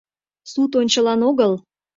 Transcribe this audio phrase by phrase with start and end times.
[0.51, 1.53] —Суд ончылан огыл.